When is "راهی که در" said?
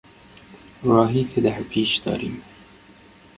0.83-1.61